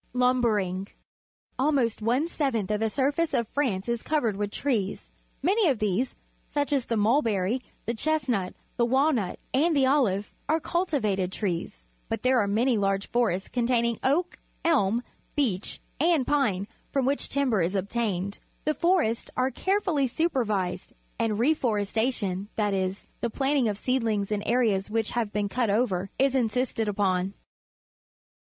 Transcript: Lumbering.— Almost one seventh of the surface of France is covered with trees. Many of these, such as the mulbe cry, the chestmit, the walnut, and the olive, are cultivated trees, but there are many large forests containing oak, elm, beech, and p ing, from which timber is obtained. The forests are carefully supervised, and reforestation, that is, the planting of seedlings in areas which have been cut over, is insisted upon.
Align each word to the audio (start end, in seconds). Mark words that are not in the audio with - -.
Lumbering.— 0.13 0.87
Almost 1.59 2.01
one 2.01 2.27
seventh 2.27 2.71
of 2.71 2.79
the 2.79 2.89
surface 2.89 3.35
of 3.35 3.47
France 3.49 3.87
is 3.87 4.01
covered 4.01 4.35
with 4.35 4.49
trees. 4.49 5.11
Many 5.43 5.69
of 5.69 5.77
these, 5.77 6.15
such 6.47 6.73
as 6.73 6.85
the 6.85 6.95
mulbe 6.97 7.25
cry, 7.25 7.59
the 7.85 7.93
chestmit, 7.93 8.55
the 8.77 8.85
walnut, 8.85 9.37
and 9.53 9.75
the 9.77 9.85
olive, 9.85 10.31
are 10.49 10.59
cultivated 10.59 11.31
trees, 11.31 11.85
but 12.09 12.23
there 12.23 12.39
are 12.39 12.47
many 12.47 12.79
large 12.79 13.11
forests 13.11 13.47
containing 13.47 13.99
oak, 14.03 14.39
elm, 14.65 15.03
beech, 15.35 15.79
and 15.99 16.25
p 16.25 16.47
ing, 16.49 16.67
from 16.91 17.05
which 17.05 17.29
timber 17.29 17.61
is 17.61 17.75
obtained. 17.75 18.39
The 18.65 18.73
forests 18.73 19.29
are 19.37 19.51
carefully 19.51 20.07
supervised, 20.07 20.93
and 21.19 21.37
reforestation, 21.37 22.49
that 22.55 22.73
is, 22.73 23.05
the 23.19 23.29
planting 23.29 23.67
of 23.67 23.77
seedlings 23.77 24.31
in 24.31 24.41
areas 24.47 24.89
which 24.89 25.11
have 25.11 25.31
been 25.31 25.47
cut 25.47 25.69
over, 25.69 26.09
is 26.17 26.33
insisted 26.33 26.87
upon. 26.87 27.35